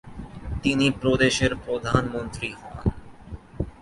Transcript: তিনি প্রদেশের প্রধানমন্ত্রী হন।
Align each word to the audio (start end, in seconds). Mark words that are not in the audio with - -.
তিনি 0.63 0.87
প্রদেশের 1.01 1.51
প্রধানমন্ত্রী 1.65 2.49
হন। 2.53 2.75